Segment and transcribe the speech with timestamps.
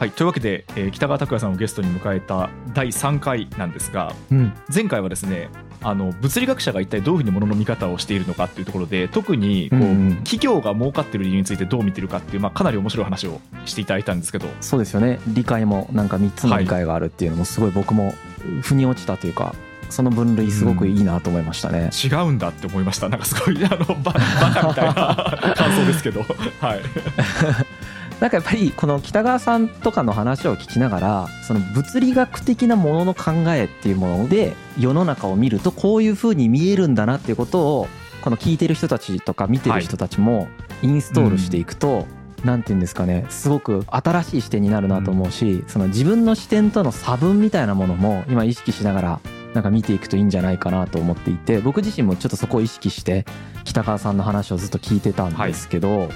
[0.00, 4.52] はい、というわけで、えー北川拓也さんをゲストに迎えた第3回なんですがうん。
[4.74, 5.50] 前回はですね
[5.82, 10.16] あの物理学者が一体どういうふうに物の見方をしているのかっていうところで特にこう、うんうん。
[10.22, 14.46] 企業が儲かってる理由についてどう見てるかっていう、まあ、かなり面白い話をしていただいたんですけど。
[14.62, 15.20] そうですよね。
[15.28, 18.14] 理解もなんか3つの理解があるっていうのもすごい僕も
[18.62, 19.54] 腑に落ちたというか
[19.90, 21.90] その分類すごくいいなと思いましたね。
[21.92, 23.10] 違うんだって思いました。
[23.10, 26.24] なんかすごいあのババカみたいな感想ですけど。
[26.60, 26.80] はい
[28.20, 37.88] なんかやっぱりこの北川さんとかの話を聞きながらその物理学的なものの考えっていうもので世の中を見るとこういう風に見えるんだなっていうことを
[38.20, 40.48] この聞いてる人たちとか見てる人たちも
[40.82, 42.06] インストールしていくと、
[42.44, 45.30] なんていうんですかねすごく新しい視点になるなと思う。
[45.30, 49.20] し、その自分の視点との差分みたいなものも今意識しながら
[49.54, 53.24] なんか見ていくといいんじゃないかなと思っていて僕自身もちょっとそこを意識して
[53.64, 56.10] 北川さんの話をずっと聞いてたんですけど、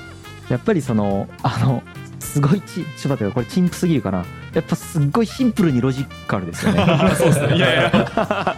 [0.49, 1.83] やっぱりそのあの
[2.25, 4.25] すごいちちょっと待ってよこれ陳腐すぎるかな。
[4.55, 6.85] やっぱすっごいシンプルにロジカルですよね。
[7.17, 7.57] そうですね。
[7.57, 8.57] いやいや。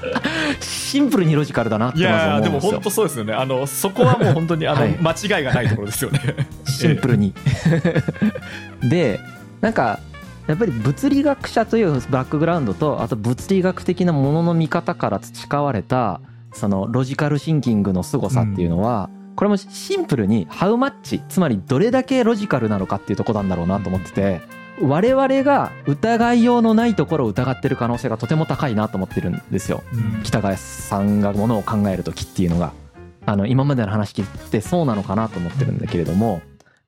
[0.60, 2.70] シンプルにロジカルだなっていまずやでも思うんですよ。
[2.72, 3.34] 本当そうですよね。
[3.34, 4.96] あのそこはもう本当にあの、 はい。
[4.98, 6.20] 間違いがないところですよね。
[6.64, 7.34] シンプルに。
[8.82, 9.20] で
[9.60, 9.98] なんか
[10.46, 16.20] やっぱり物理学者というバックグラウンドとあと物理学的なものの見方から培われた
[16.52, 24.40] そのロジカルシンキングの凄さっていうのは、これもシンプルにハウマッチつまりどれだけロジカルなのかっていうとこなんだろうなと思ってて
[24.80, 29.82] 我々が疑いようのないところを疑ってる可能性がとても高いなと思ってるんですよ。
[29.92, 30.22] うん。
[30.22, 32.72] 北川さんがものを考える時っていうのが。
[33.26, 36.42] あの今までの話聞いてそうなのかなと思ってるんだけれども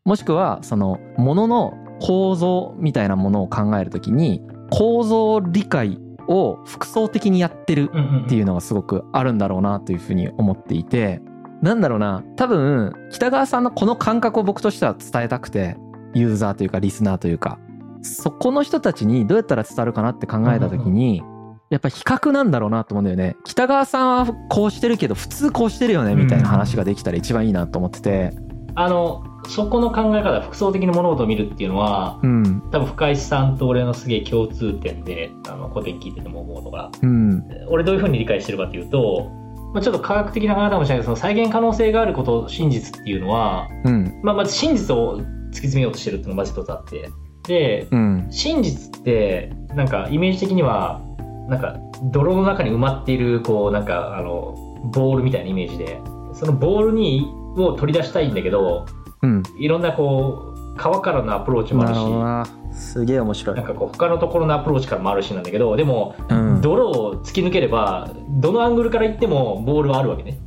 [0.05, 7.91] もしくはそのものの構造みたいなものを考える時に構造理解を複層的にやってる
[8.25, 11.21] っていうのがすごくあるんだろうなというふうに思っていて
[11.63, 12.23] なんだろうな。
[12.37, 15.77] 多分北川さんのこの感覚を僕としては伝えたくて
[16.15, 17.59] ユーザーというかリスナーというか。
[18.03, 21.23] そこの人たちにどうやったら伝わるかなって考えた時に
[21.69, 23.37] やっぱ比較なんだろうなと思うんだよね。
[23.45, 28.33] 北川さんはこうしてるけど普通こうしてるよねみたいな話ができたら一番いいなと思ってて。
[28.75, 32.63] あのそこの考え方複層的に物事を見るっていうのはうん。
[32.71, 39.29] 多分深井さんと俺のすげえ共通点であの古典聞いてても思うのがうん俺どういうふうに理解してるかというと、
[39.75, 44.21] まあ、ちょっと科学的な考え方かもしれないけどその再現可能性があること真実っていうのは、うん。
[44.23, 47.11] まあ、まず真実を突き詰めようとしてるっていうのがまず一つあって。
[47.47, 48.27] でうん。
[48.31, 51.03] 真実ってなんかイメージ的には
[51.49, 54.55] なんか泥の中に埋まっているこうなんかあの
[54.93, 56.01] ボールみたいなイメージで。
[56.35, 58.87] そのボールにを取り出したいんだけど
[59.23, 59.43] うん。
[59.59, 63.57] いろんなこう川からのアプローチもあなるしすげえ面白い。
[63.57, 70.39] なんかこう他のところのアプローチからもあるしなんだけどでもうん泥を突き抜ければどのアングルから行ってもボールはあるわけね。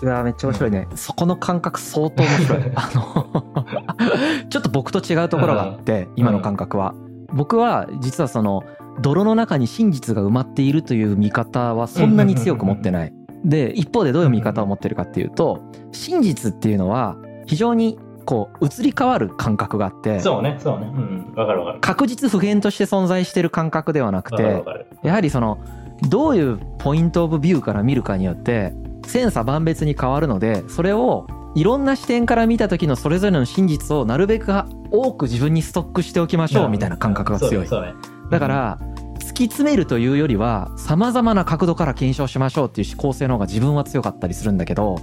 [0.00, 2.62] うわめっちゃ面白いね、そこの感覚相当面白い。
[2.76, 3.44] あの
[4.48, 6.94] ちょっと僕と違うところがあって、今の感覚は、
[7.32, 8.62] 僕は実はその
[9.00, 13.12] 泥の中に真実が埋まっているという見方はそんなに強く持ってない、
[13.44, 15.60] で一方でどういう見方を持ってるかっていうと
[15.92, 17.16] 真実っていうのは
[17.46, 20.86] 非常にこう移り変わる感覚があってそうね、そうね。
[20.86, 21.80] うん、わかるわかる。
[21.80, 24.86] 確実不変として存在してる感覚ではなくてかる。
[25.02, 25.56] やはりその
[26.10, 28.74] どういうポイントオブビューから見るかによって
[29.06, 34.52] 千差万別に変わるのでそれをいろんな視点から見た時のそれぞれの真実をなるべく
[34.90, 37.94] 多く自分にストックしておきましょうみたいな感覚が強いそうね。
[38.30, 38.78] だから
[39.20, 44.98] 突き詰めるというよりはさまざまな角度から検証しましょうっていう思考性の方が自分は強かったりするんだけど。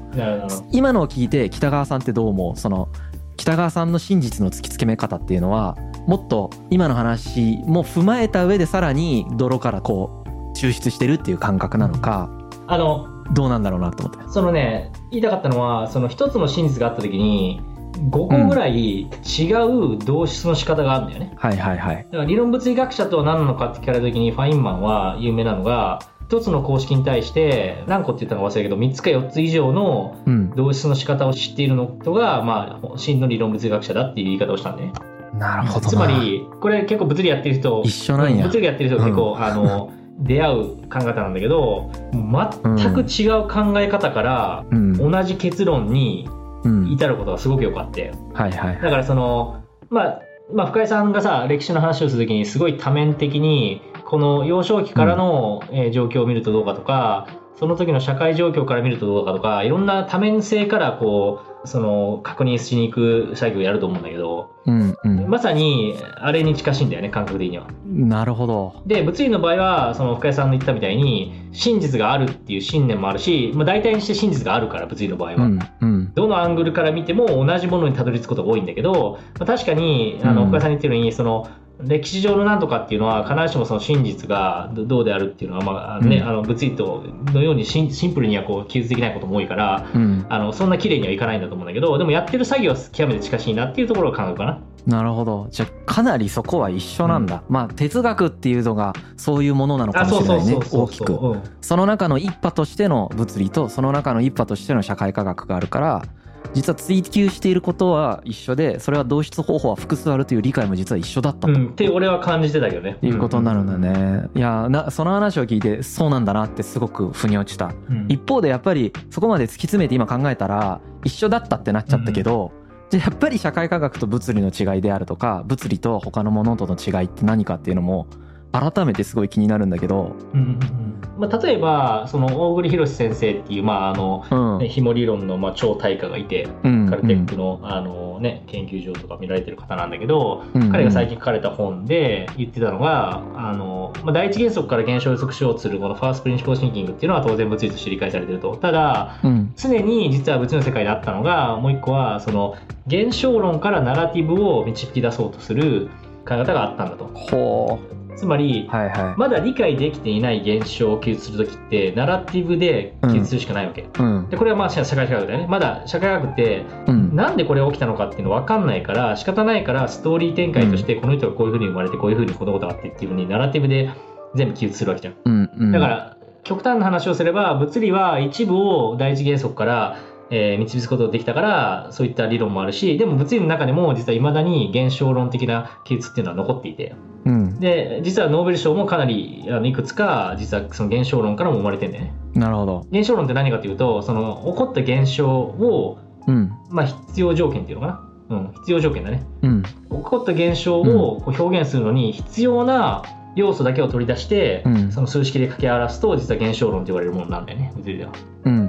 [0.71, 2.57] 今のを聞いて北川さんってどう思う？
[2.57, 2.89] その
[3.37, 12.29] 北川さんの真実の突きつけめ方っていうのはもっと今の話も踏まえた上でさらに泥からこう抽出してるっていう感覚なのか
[12.67, 14.31] あの、どうなんだろうなと思って。
[14.31, 17.61] そのね、言いたかったのは、その一つの真実があった時に、
[18.09, 21.33] 5個ぐらい違う導出の仕方があるんだよね。
[21.37, 21.97] はいはいはい。
[21.97, 30.49] だから理論物理学者とは何なのかって聞かれた時に、ファインマンは有名なのが、一つの公式に対して、何個って言ったのか忘れたけど、3つか4つ以上のうん。
[30.55, 34.93] 導出の仕方を知っているの人が、まあ、真の理論物理学者だっていう言い方をしたんで、ね。
[35.37, 35.89] なるほどな。
[35.89, 45.11] つまり、これ結構物理やってる人、一緒なんや物理やってる人が結構、あの、出会う考え方なんだけど、全く違う考え方から、うん。
[45.11, 46.27] 同じ結論に
[46.63, 46.91] うん。
[46.91, 48.11] 至ることがすごくよくあって。
[48.33, 50.21] はいはいだからその、まあ、
[50.53, 65.27] まあ、深井さんがさ、歴史の話をするときにすごい多面的に、この幼少期からの、えー状況を見るとどうかとか、その時の社会状況から見るとどうかとか、いろんな多面性からこう、その確認しに行く作業をやると思うんだけど、うんうん。
[65.29, 67.67] まさにあれに近しいんだよね、感覚的には。
[67.85, 68.83] なるほど。
[68.85, 75.35] で、物理の場合は、その深井さんの言ったみたいに、真実があるっていう信念もあるし、まあ、大体にして真実があるから、物理の場合は。
[75.37, 76.13] うんうん。
[76.13, 81.47] どのアングルから見ても同じものにたどり着くことが多いんだけど、まあ、確かにあのうん深井さんに言ってるようにその
[81.81, 86.27] 歴史上のなんとかっていうのは必ずしもその真実がどどうであるっていうのは、まあねうん。
[86.27, 90.25] あの物理とのようにシンシンプルにはこう記述できないことも多いからうん。
[90.29, 94.61] あのそんな綺麗にはいかないんだと思うんだけどでもやってる作業は極めて近しいなっていうところが感覚かな。
[94.85, 95.47] なるほど。
[95.49, 101.13] じゃあかなりそこは一緒なんだ、まあ哲学っていうのがそういうものなのかあもしれないね大きく。
[101.13, 101.43] うん。
[101.61, 106.03] その中の一派としての物理とその中の一派としての社会科学があるから
[106.53, 112.97] 実は追求していることは一緒でそれは導出方法は複数あるという理解も実は一緒だったと、うん、って俺は感じてたけどね。
[113.01, 117.73] いうことになるんだね、いやなその話を聞いてそうなんだなってすごく腑に落ちた。
[117.89, 118.05] うん。
[118.09, 122.51] 一方でやっぱりそこまで突き詰めて今考えたら一緒だったってなっちゃったけど、
[122.89, 128.07] じゃあやっぱり社会科学と物理の違いであるとか物理と他のものとの違いって何かっていうのも
[128.51, 134.59] 改めてすごい気になるんだけど、うんうんうんまあ、例えばその大栗弘先生っていう、まああのうん。
[134.59, 136.89] ね、紐理論のまあ超大家がいてうん。
[136.89, 140.71] カルテックの,、あのね、研究所とか見られてる方なんだけど、うん。
[140.71, 148.55] 彼が最近書かれた本で言ってたのがあの、まあ、第一原則から現象予測しようとするこのファーストプリンシポーシンキングっていうのは当然物理として理解されてると。
[148.57, 149.53] ただうん。
[149.55, 152.55] 常に実は物理の世界であったのがもう一個はその
[152.87, 155.89] 現象論からナラティブを導き出そうとする
[156.27, 157.05] 考え方があったんだと。
[157.05, 157.79] ほ
[158.15, 164.29] つまり、うはいはい、まだ理解できていない現象を記述するときってナラティブで記述するしかないわけ、うん。
[164.29, 165.47] でこれはまあ社会科学だよね。
[165.47, 167.15] まだ社会学ってうん。
[167.15, 173.89] なんでこれが起きたのかっていうの分かんないから仕方ないからストーリー展開としてこの人がこういうふうに生まれてこういうふうにこのことがあってっていうふうにナラティブで
[174.35, 175.15] 全部記述するわけじゃん。
[175.25, 175.49] うん。
[175.57, 175.71] うん。
[175.71, 179.97] だから極端な話をすれば物理は一部を第一原則から、
[180.31, 186.95] えー導くことができたからそういった理論もあるしでも物理の中でも実はいまだに現象論的な記述っていうのは残っていて。
[187.25, 187.59] うん。
[187.59, 192.13] で実はノーベル賞もかなりあのいくつか実はその現象論からも生まれてんだよね。
[192.33, 192.87] なるほど。
[192.91, 196.51] 現象論って何かというとその起こった現象を、うん。
[196.69, 199.23] まあ、必要条件っていうのかな、うん、必要条件だね。
[199.43, 199.63] うん。
[199.63, 203.03] 起こった現象をこう表現するのに必要な
[203.35, 204.91] 要素だけを取り出して、うん。
[204.91, 208.11] その数式で掛け表すと実は現象論と言われるものなんだよね物理では。
[208.45, 208.64] うん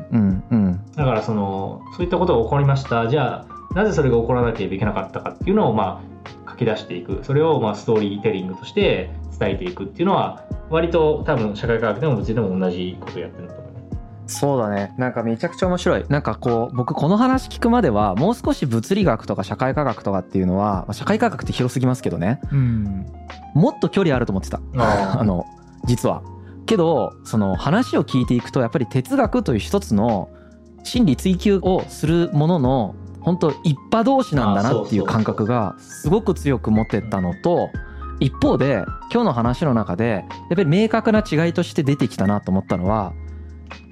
[0.97, 3.09] だからそのそういったことが起こりました。
[3.09, 6.03] じゃあなぜそれが起こらなければいけなかったかっていうのをま
[6.47, 7.21] あ書き出していく。
[7.23, 13.71] それをまあストーリーテリングとして伝えていくっていうのは割と多分社会科学でも物理でも同じことをやってると思うね。
[14.27, 14.95] そうだね。
[14.97, 16.05] なんかめちゃくちゃ面白い。
[16.09, 22.41] なんかこう僕この話聞くまではもう少し物理学とか社会科学とかっていうのはまあ社会科学って広すぎますけどね。
[22.51, 23.07] うん。
[23.55, 24.61] もっと距離あると思ってた。
[24.79, 25.45] あ の
[25.85, 26.23] 実は。
[26.65, 30.31] けどその話を聞いていくとやっぱり哲学という一つの
[30.87, 37.71] 真理追求をするものの本当一派同士なんだなっていう感覚がすごく強く持ってったのと
[38.21, 43.13] 一方で今日の話の中でやっぱり明確な違いとして出てきたなと思ったのは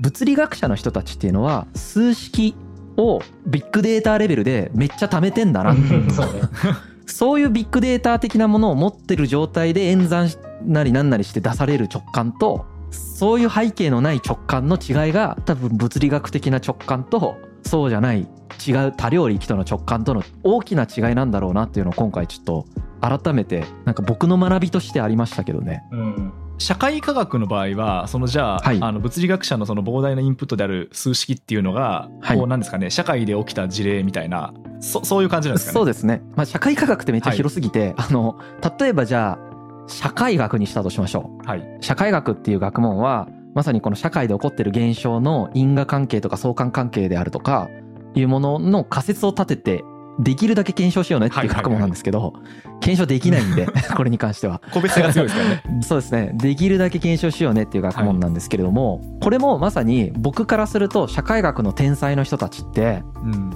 [0.00, 2.54] 物理学者の人たちっていうのは数式
[2.96, 5.74] をビッグデータレベルでめっちゃ貯めてんだな
[7.06, 10.30] そういうビッグデータ的なものを持ってる状態で演算
[10.64, 18.28] なりなんなりして出される直感とそういう背景のない直感の違いが多分物理学的な直感とそうじゃない
[18.66, 22.66] 違う多領域との直感との大きな違いなんだろうなっていうのを今回ちょっと
[23.00, 25.82] 改めてなんか僕の学びとしてありましたけどね。
[25.90, 26.32] うん。
[26.56, 32.38] 社会科学の場合はそのじゃあ,、はいあの物理学者のその膨大なインプットである数式っていうのが、はい。
[32.38, 34.54] こうなんですかね社会で起きた事例みたいな。
[34.80, 35.74] そそういう感じなんですかね。
[35.74, 38.38] そうですね、まあ、社会科学ってめっちゃ広すぎて、あの
[38.78, 39.53] 例えばじゃあ
[39.86, 41.46] 社会学にしたとしましょう。
[41.46, 41.64] はい。
[41.80, 47.68] 社会学っていう学問はまさにこの社会で起こってる現象の因果関係とか相関関係であるとか
[48.14, 49.84] いうものの仮説を立てて
[50.18, 52.34] できるだけ検証しようねっていう学問なんですけど、
[52.80, 54.60] 検証できないんで これに関しては。
[54.72, 55.62] 個別性が強いですからね。
[55.82, 56.32] そうですね。
[56.34, 63.50] できるだけ検証しようねっていう学問なんですけれども、これもまさに僕からすると社会学の天才の人たちってうん。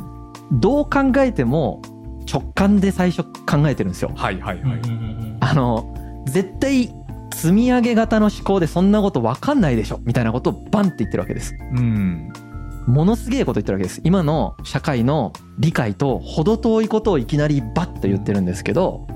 [0.51, 1.83] どう考えても
[2.31, 4.11] 直感で最初考えてるんですよ。
[4.15, 4.81] はいはいはい、
[5.41, 5.95] あの
[6.29, 6.93] 絶対
[7.35, 11.55] 積み上げ型の思考でそんなこと分かんないでしょみたいなことをバンって言ってるわけです。
[11.73, 12.33] うん
[12.87, 14.01] ものすげえこと言ってるわけです。
[14.03, 19.07] 今の社会の理解と程遠いことをいきなりバッと言ってるんですけど、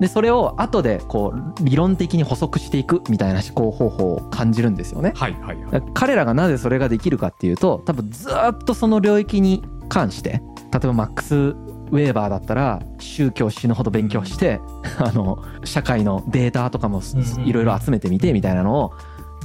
[0.00, 5.12] でそれを後でこう理論的に補足していくみたいな思考方法を感じるんですよね。
[5.16, 10.40] はいはいはい彼らがなぜそれができるかっていうと多分ずーっとその領域に関して
[10.72, 11.54] 例えばマックス・
[11.90, 14.60] ウェーバーだったら宗教死ぬほど勉強して
[14.98, 17.02] あの社会のデータとかも
[17.44, 18.92] いろいろ集めてみてみたいなのを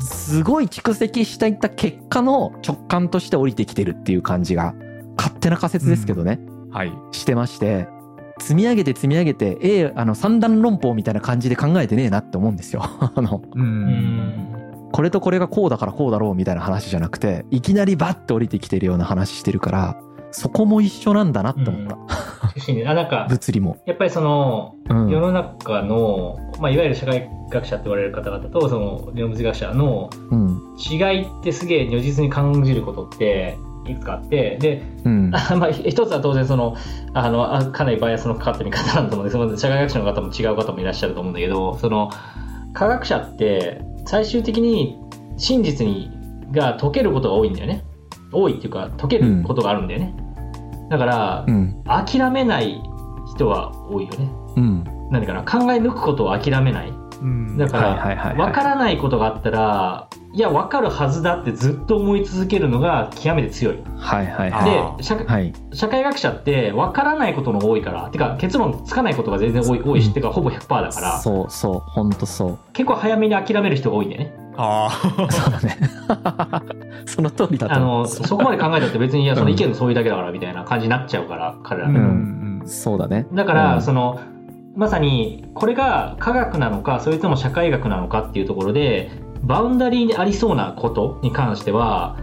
[0.01, 4.75] すごい蓄積していった結果の直感として降りてきてるっていう感じが
[5.17, 6.39] 勝手な仮説ですけどね、
[6.71, 6.91] はい。
[7.11, 7.87] してまして
[8.39, 12.81] 積み上げて積み上げて A あの三段論法みたいな感じで考えてねえなって思うんですよ。
[13.15, 13.41] あの
[14.91, 19.97] これとこれがこうだからこうだろうみたいな話じゃなくていきなりバッと降りてきてるような話してるから
[20.35, 25.09] そこも一緒なんだなって思った、中心であなんか物理も、やっぱりそのうん。
[25.09, 30.75] 世の中の、まあ、いわゆる社会学者って言われる方々とその理論物理学者のうん。
[30.77, 35.31] 違いってすげえ如実に感じることっていくつかあってでうん。
[35.33, 36.75] あ まあ、一つは当然その
[37.13, 42.09] あのあかなりバイアスのかかった見方なんだと思うんでその社会学者の方も違う方もいらっしゃると思うんだけどその
[42.73, 44.97] 科学者って最終的に
[45.37, 46.11] 真実に
[46.51, 47.85] が解けることが多いんだよね。
[48.31, 50.13] 多いっていうか解けることがあるんだよね、
[50.89, 51.83] だから、うん。
[51.85, 52.81] 諦めない
[53.35, 54.29] 人は多いよね。
[54.57, 54.83] うん。
[55.11, 56.89] 何かな考え抜くことを諦めない。
[56.89, 57.57] うん。
[57.57, 63.81] だから、分からないことがあったらいや分かるはずだってずっと思い続けるのが極めて強い。
[63.97, 64.97] はいはいあはい。
[64.97, 65.53] で社会はい。
[65.71, 70.13] 社会学者って分からないことの多いからてか結論つかないことが全然多い多いし、うん。
[70.13, 71.19] てかほぼ100%だから。
[71.19, 72.59] そうそう本当そう。
[72.73, 75.77] 結構早めに諦める人が多いんだよねああそうだね。
[77.05, 81.97] その通りだとあのそこまで考えたって別にいやその意見の相違だけだからみたいな感じになっちゃうから彼ら、ううん。
[81.97, 82.61] ん。
[82.65, 83.27] そうだね。
[83.33, 83.81] だから、うん。
[83.81, 84.19] その
[84.75, 89.09] まさにこれが科学なのかそれとも社会学なのかっていうところで
[89.41, 92.17] バウンダリーにありそうなことに関しては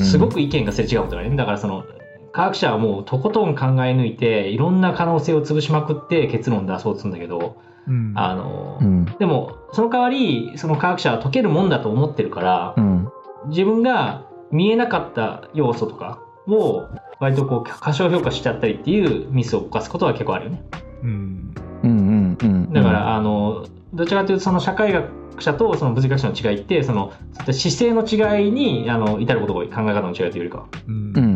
[0.00, 1.84] すごく意見がすれ違うことだねだからその
[2.32, 8.12] 科学者はもうとことん考え抜いていろんな可能性を潰しまくって結論出そうとするんだけどうん。
[8.14, 9.04] あの、うん。
[9.18, 13.08] でもその代わりその科学者は解けるもんだと思ってるからうん。
[13.48, 16.88] 自分が見えなかった要素とかを
[17.20, 20.64] 割とこう過小評価しちゃったりっていうミスを犯すことは結構あるよね。
[21.02, 21.54] うん。
[21.82, 22.72] うんうんうん。
[22.72, 27.12] だから、あのどちらかというとその社会学者とその物理学者の違いってその
[27.50, 29.68] 姿勢の違いにあの至ることが多い。
[29.68, 30.64] 考え方の違いというよりかは。
[30.86, 31.33] うん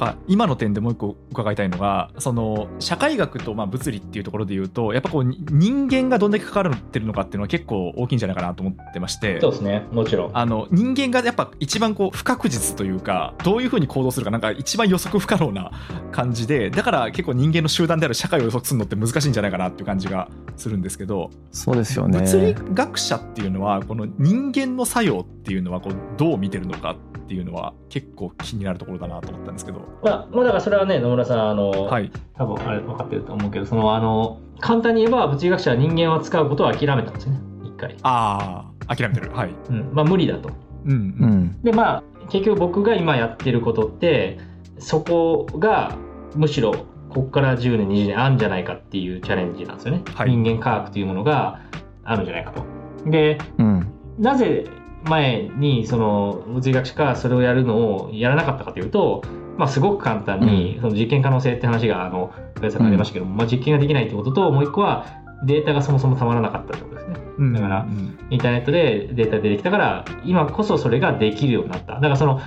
[0.00, 15.70] か今の点でもう一個伺いたいのがその社会学とまあ物理っていうところで言うとやっぱこうに人間がどんだけ関わってるのかっていうのは結構大きいんじゃないかなと思ってましてそうですねもちろんあの人間がやっぱ一番こう不確実というかどういうふうに行動するかなんか一番予測不可能な
[16.12, 26.96] 感じでだから結構人間の集団である社会を予測するのって難しいんじゃないかなっていう感じがするんですけど、そうですよね物理学者っていうのはこの人間の作用っていうのはこうどう見てるのかっ
[27.30, 29.89] ていうのは結構気になるところだなと思ったんですけど。
[30.02, 37.40] まあ、もうだからそれはね野村さんあの、はい、多分あれ分かってると思うけどそのあの簡単に言えば物理学者は人間を扱うことを諦めたんですよね。
[37.64, 39.32] 一回、ああ諦めてる。
[39.32, 39.54] はい。
[39.70, 39.90] うん。
[39.92, 40.50] まあ、無理だと。
[40.84, 41.30] うんううん。
[41.44, 44.38] んでまあ結局僕が今やってることって
[44.78, 45.96] そこが
[46.34, 46.72] むしろ
[47.08, 50.30] ここから10年20年あるんじゃないかっていうチャレンジなんですよね、はい。
[50.30, 51.60] 人間科学というものが
[52.04, 52.64] あるんじゃないかと。
[53.10, 53.86] でうん。
[54.18, 54.66] なぜ
[55.04, 59.22] 前にその物理学者がそれをやるのをやらなかったかというと、
[59.56, 65.06] まあ、すごく簡単にその実験可能性って話があの深谷さんありましたけども、まあ、実験ができないってことともう一個は
[65.44, 67.16] データがそもそもたまらなかったってことですね。
[67.38, 67.52] うん。
[67.54, 68.18] だからうん。
[68.30, 71.94] インターネットでデータ出てきたから今こそそれができるようになった。
[71.94, 72.40] だからその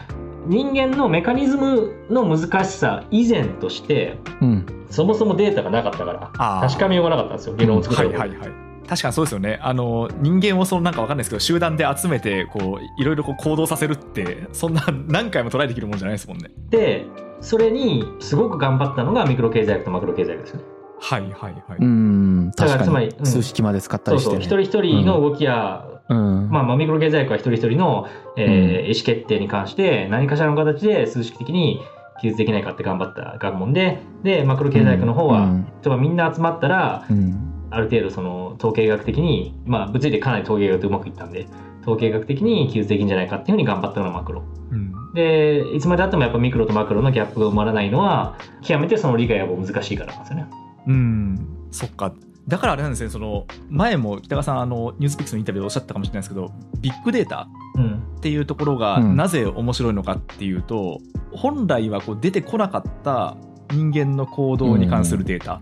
[0.46, 4.66] 人間のメカニズムの難しさ以前としてうん。
[4.90, 7.56] そもそもデータがなかったから確かめようがなかったんですよ。
[7.56, 8.20] ゲノムを作ったこと。
[8.20, 9.60] はいはいはい確かにそうですよね。
[9.62, 16.50] あの人間をそのなんかわかんないですけど集団で集めてこういろいろこう行動させるってそんな何回もトライできるもんじゃないですもんね。
[16.70, 17.06] で
[17.42, 20.64] それにすごく頑張ったのがミクロ経済学とマクロ経済学ですよね。
[21.00, 22.90] はいはいはい、うんだから確かに。
[22.90, 23.26] つまりうん。
[23.26, 24.46] 数式まで使ったそうりしてね。
[24.48, 26.50] そう一人一人の動きや、うん。
[26.50, 31.82] まあ、まあミクロ経済学は一人一人の、えー意思決定に関して何かしらの形で数式的に
[32.22, 35.68] 記述できないかって頑張った学問ででマクロ経済学の方は、うん。
[35.82, 41.48] 人がみんな集まったらうんある程度その統計学的にまあ物理でかなり統計学でうまくいったんで
[41.82, 44.44] 統計学的に記述できるんじゃないかっていうふうに頑張ったのがマクロ。
[44.72, 44.94] うん。
[45.14, 50.46] でいつまでたってもやっぱミクロとマクロのギャップが埋まらないのは極めてその理解が難しいからなんですよね。
[50.88, 51.48] うん。
[51.72, 52.14] そっか。
[52.48, 56.52] だからあれなんですねその前も北川さんあのニュースピックスのインタビューでおっしゃったかもしれないですけど
[56.82, 59.16] ビッグデータうんっていうところがうん。
[59.16, 61.00] なぜ面白いのかっていうと、
[61.32, 63.38] 本来はこう出てこなかった
[63.72, 65.62] 人間の行動に関するデータ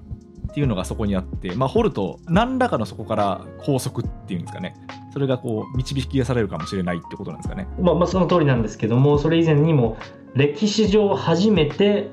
[0.52, 4.76] っていうのがそこにあって、まあ、掘ると何らかのそこから法則っていうんですかね。
[5.14, 7.68] それがこう導き出されるかもしれないってことなんですかね。
[7.80, 9.98] まあ、まあその通りなんですけどもそれ以前にも
[10.36, 12.12] 歴史上初めて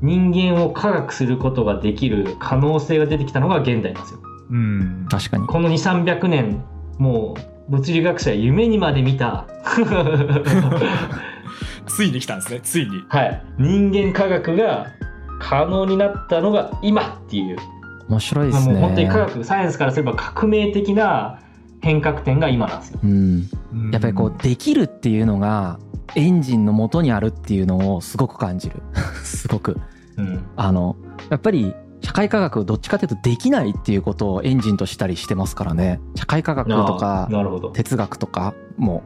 [0.00, 4.20] 人間を科学することができる可能性が出てきたのが現代なんですよ。
[4.50, 5.46] うん、確かに。
[5.48, 6.64] この2300年
[6.98, 7.34] も
[7.68, 9.48] う物理学者は夢にまで見た。
[11.86, 13.02] ついに来たんですねついに。
[13.08, 13.42] はい。
[13.58, 14.86] 人間科学が
[15.38, 17.58] 可能になったのが今っていう。
[18.08, 18.74] 面白いですね。
[18.74, 21.40] もう本当に科学サイエンスからすれば革命的な
[21.80, 23.00] 変革点が今なんですよ。
[23.02, 23.48] うん。
[23.92, 25.78] やっぱりこうできるっていうのが
[26.14, 28.82] エンジンの元にあるっていうのをすごく感じる。
[29.22, 29.78] すごく。
[30.16, 30.44] うん。
[30.56, 30.96] あの
[31.30, 36.00] やっぱり社会科学どっちかというとできないっていうことをエンジンとしたりしてますからね。
[36.14, 37.70] 社会科学とかあーなるほど。
[37.70, 39.02] 哲学とかも。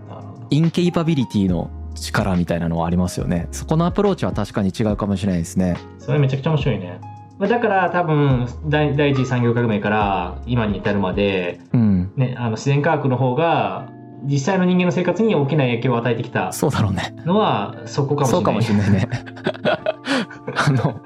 [0.51, 3.49] インケイパビリティの力みたいなのはありますよね。
[3.53, 5.77] そこのアプローチは確かに違うかもしれないですね。
[5.99, 7.01] それめちゃくちゃ面白いね。
[7.39, 12.13] まあだから多分第第一次産業革命から今に至るまで、うん。
[12.17, 13.89] ね、あの自然科学の方が
[14.25, 16.53] 実際の人間の生活に大きな影響を与えてきた。
[16.53, 17.15] そうだろうね。
[17.25, 18.37] のはそこかもしれない。
[18.37, 19.09] そうかもしれないね。
[20.57, 21.01] あの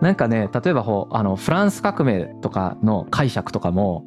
[0.00, 4.04] なんかね例えばほうあのフランス革命とかの解釈とかも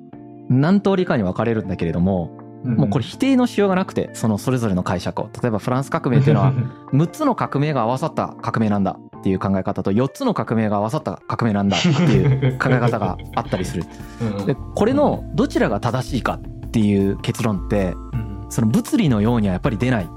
[0.50, 2.35] 何通りかに分かれるんだけれども
[2.66, 5.30] もうこれ否定のしようがなくてそのそれぞれの解釈を。
[5.42, 6.54] 例えばフランス革命っていうのは
[6.94, 13.84] 6つの革命が合わさった革命なんだっていう考え方と4つの革命が合わさった革命なんだっていう考え方があったりする。
[14.22, 18.46] うんでこれのどちらが正しいかっていう結論ってうん。
[18.50, 20.10] その物理のようにはやっぱり出ない。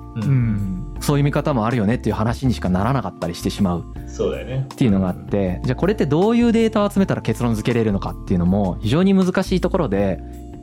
[1.00, 3.84] そういう見方もあるよねっていう話にしかならなかったりしてしまう。
[4.06, 4.66] そうだよね。
[4.72, 10.20] っていうのがあってじゃあこれってどういうデータを集めたら結論付けれるのかっていうのも非常に難しいところで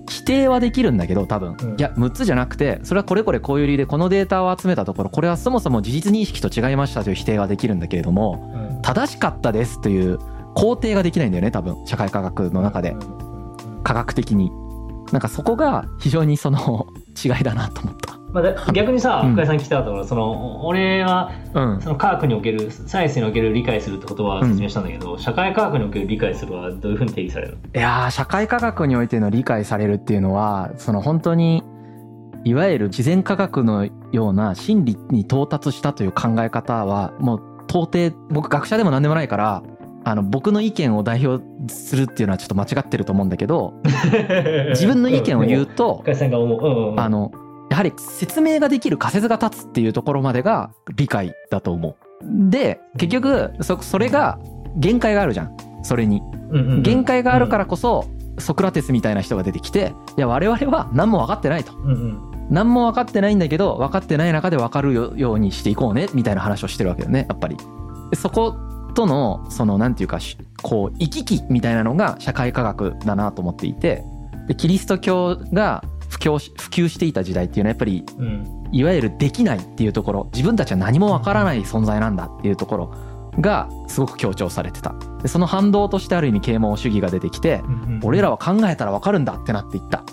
[0.09, 1.79] 否定はできるんだけど多分、うん。
[1.79, 8.81] いや6つじゃなくてそれはこれこれこういう理由でこのデータを集めたところこれはそもそも事実認識と違いましたという否定はできるんだけれどもうん。
[8.81, 10.19] 正しかったですという
[10.55, 11.85] 肯定ができないんだよね多分。
[11.85, 12.95] 社会科学の中で。
[13.83, 14.51] 科学的に。
[15.12, 16.88] なんかそこが非常にその
[17.24, 19.31] 違いだなと思ったまあ、だ 逆にさ、うん。
[19.31, 21.81] 深井さんに聞きたかったその俺はうん。
[21.81, 27.79] その科学におけるサイエンスにおける理解するってことは説明したんだけど、社会科学における理解するはどういうふうに定義されるの？
[27.79, 31.63] いやー社会科学においての理解されるっていうのはその本当に
[32.43, 39.63] いわゆる自然科学のような真理に到達したという考え方はもう到底僕学者でも何でもないから
[40.03, 43.73] あの僕の意見を代表するっていうのはちょっと間違ってると思うんだけど
[44.69, 47.31] 自分の意見を言うと深井さんが思う、うんうん、あの
[47.75, 52.50] やはり説明ができる仮説が立つっていうところまでが理解だと思う。
[52.50, 54.39] で結局そそれが
[54.77, 55.58] 限界があるじゃん。
[55.84, 56.22] それに。
[56.84, 58.05] 限界があるからこそ
[58.38, 61.74] ソクラテスみたいな人が出てきていや我々は何も分かってないと。
[61.75, 62.48] うんうん。
[62.50, 67.57] 何も分かってないんだけど分かってない中で分かるようにしていこうねみたいな話をしてるわけよねやっぱり。
[68.09, 68.55] でそこ
[68.94, 74.05] とのそのなんていうかしこう行き来みたいなのが社会科学だなと思っていて。
[74.48, 75.83] でキリスト教が
[76.15, 78.69] 布教し普及していた時代っていうのはやっぱりうん。
[78.71, 82.93] いわゆるできないっていうところ自分たちは何もわからない存在なんだっていうところ
[83.39, 84.95] がすごく強調されてた。
[85.21, 90.03] でその反動としてある意味啓蒙主義が出てきてうんうん俺らは考えたらわかるんだってなっていった。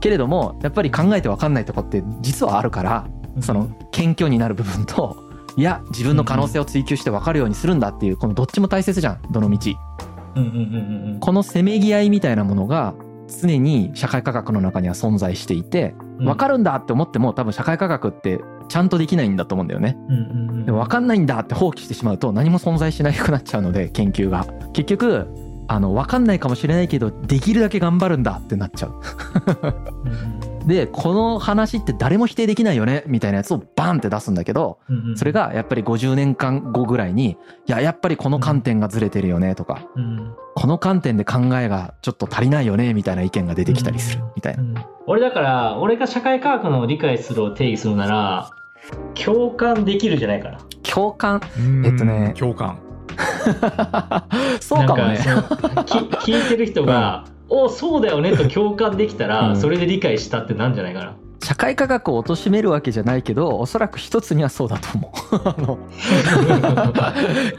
[0.00, 3.06] けれどもやっぱり考えてわかんないとこって実はあるから
[3.40, 5.16] その謙虚になる部分と
[5.56, 9.58] いや自分の可能性を追求して分かるようにするんだっていうこのどっちも大切じゃんどの道。
[11.20, 12.94] このせめぎ合いみたいなものが
[13.28, 16.24] 常に社会科学の中には存在していてうん。
[16.26, 19.96] 分かるんだって思っても多分社会科学ってちゃんとできないんだと思うんだよね。
[20.08, 24.46] うんうんうんでも分かんないんだって放棄してしまうと何も存在しなくなっちゃうので研究が。
[24.72, 25.28] 結局
[25.68, 29.00] あの分かんないかもしれないけどできるだけ頑張るんだってなっちゃう。
[30.04, 37.30] うんでこの話って誰も否定できないよねみたいなやつをバンって出すんだけどうんうんそれがやっぱり50年間後ぐらいに
[37.66, 44.62] いややっぱりこの観点がずれてるよねとかうんこの観点で考えがちょっと足りないよねみたいな意見が出てきたりするみたいな。
[44.62, 44.74] うん
[45.08, 48.50] 俺だから俺が社会科学の理解するを定義するなら
[49.14, 50.58] 共感できるじゃないかな。
[50.82, 51.40] 共感？
[51.58, 51.86] うん。
[51.86, 52.34] えっとね。
[52.36, 52.78] 共感。
[54.60, 55.18] そうかもね。
[55.18, 59.56] 聞いてる人が、おそうだよねと共感できたら、うん。
[59.56, 61.16] それで理解したってなんじゃないかな。
[61.42, 65.36] 社会科学を貶めるわけじゃないけどおそらく一つにはそうだと思う。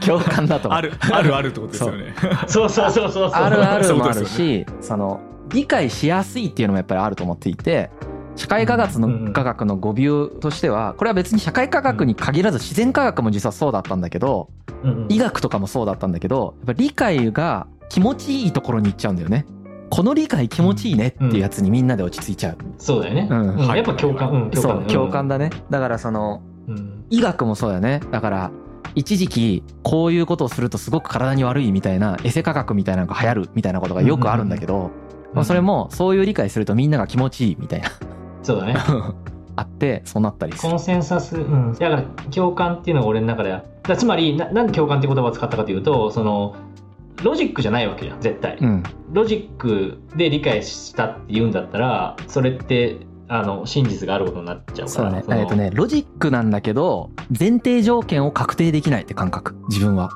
[0.04, 0.78] 共感だと思う。
[0.78, 2.14] あるあるあるってことですよね。
[2.46, 3.30] そうそうそうそうそう。
[3.32, 7.90] あるあるもあるしその理解しやすいっていうのもやっぱりあると思っていて
[8.36, 14.50] 社会科学の科学の語尾としてはこれは別に社会科学に限らず自然科学も実はそうだったんだけど
[14.84, 15.06] うんうん。
[15.08, 19.46] 医学とかもそうだったんだけどやっぱ理解が気持ちいいところに行っちゃうんだよね
[19.90, 23.28] この理解気持ちいいねっていうやつにみんなで落ち着いちゃう、そうだよね。
[23.30, 23.56] うん。
[23.56, 23.66] うん。
[23.66, 24.30] やっぱ共感。
[24.30, 24.80] うん、共感。
[24.80, 25.50] そう共感だね。
[25.70, 27.04] だからそのうん。
[27.10, 28.00] 医学もそうだよね。
[28.10, 28.50] だから
[28.94, 34.90] 一時期こういうことをするとすごく体に悪いみたいなエセ科学みたいなのが流行るみたいなことがよくあるんだけど、
[35.34, 37.90] まあ、それもそういう理解するとみんなが気持ちいいみたいな
[38.42, 38.76] そうだね。
[39.56, 40.70] あってそうなったりする。
[40.70, 46.54] コンセンサス、うん、だから共感っていうのが俺の中ではだつまりななんで共感って言葉を使ったかというとその
[47.22, 48.82] ロジックじゃないわけじゃん絶対、うん。
[49.12, 55.22] ロジックで理解したって言うんだったらそれってあの真実があることになっちゃうから。
[55.22, 60.10] そのえっとねロジックなんだけど前提条件を確定できないって感覚自分は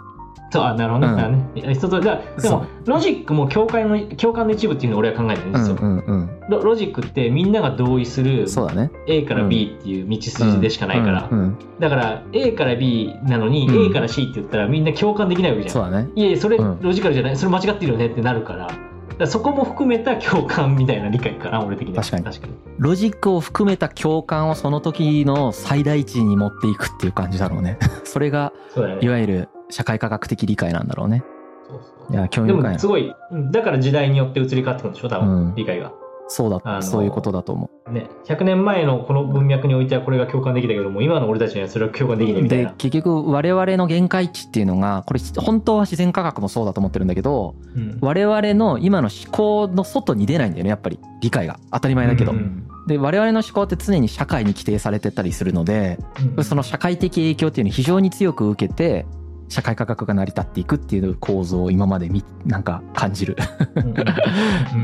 [0.52, 1.16] そうあなるほどね,、うん。
[1.16, 6.40] だからね一つでもロジックも共感の共感の一部っていうのを俺は考えてるんですよ、うんうんうん。
[6.50, 8.90] ロロジックってみんなが同意するそうだね。
[9.06, 13.86] A から B っていう道筋でしかないから、うんうんだから A から B なのに、うん。
[13.86, 15.72] A から C って言ったらみんな共感できないわけじゃん。
[15.72, 16.10] そうだね。
[16.14, 16.78] いやいやそれうん。
[16.80, 19.26] ロジカルじゃない、それ間違ってるよねってなるから。
[19.26, 22.02] そこも含めた共感みたいな理解かな俺的には。
[22.02, 22.24] 確かに。
[22.24, 22.62] 確かに。
[22.78, 31.24] ロジックを含めた共感をその時の最大値に持っていくっていう感じだろうねそれがそうだよねいわゆる社会科学的理解なんだろうね。
[31.66, 32.12] そうそう。
[32.12, 35.54] いや興味で深いすごいうんだから時代によって移り変わってくるんでしょ多分、うん。
[35.54, 35.92] 理解が
[36.28, 47.98] そうだ、そういうことだと思ね100年前のこの文脈においてはこれが共感できたけども今の俺たちにはそれは共感できないうみたいな、で結局我々の限界値っていうのがこれ本当は自然科学もそうだと思ってるんだけどうん。
[48.00, 50.98] 我々の今の思考の外に出ないんだよねやっぱり。
[51.20, 55.98] 理解が当たり前だけど、うんうんで我々の思考って常に社会に規定されてたりするので
[56.36, 56.44] うん。
[56.44, 59.06] その社会的影響っていうのを非常に強く受けて
[59.52, 63.36] 社会科学が成り立っていくっていう構造を今までみなんか感じる。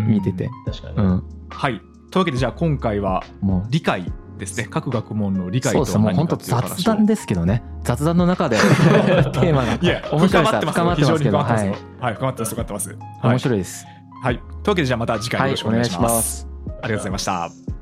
[0.07, 0.51] 見てて。
[0.67, 1.25] 確かに、うん。
[1.49, 1.81] はい。
[1.81, 3.67] というわけでじゃあ今回はもう。
[3.71, 4.69] 理解ですね。
[4.71, 7.63] 各学問の理解そうとは何ですもう本当雑談ですけどね。
[7.83, 9.79] 雑談の中で テーマが。
[10.13, 10.75] 面白いさ深まってます。
[10.75, 11.39] 深まってますけど。
[11.39, 11.67] はい。
[11.67, 12.51] よはい深まってます。
[12.51, 12.89] 深まってます。
[12.91, 12.99] はい、
[13.31, 13.87] 面白いです。
[14.23, 16.47] はい、というわけでじゃあまた次回よろしくお願いします。
[16.47, 16.83] はいお願いします。
[16.83, 17.78] ありがとうございました